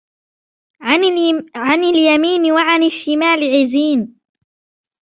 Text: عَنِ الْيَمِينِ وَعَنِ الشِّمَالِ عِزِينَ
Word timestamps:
عَنِ 1.55 1.83
الْيَمِينِ 1.83 2.51
وَعَنِ 2.51 2.83
الشِّمَالِ 2.83 3.49
عِزِينَ 3.61 4.19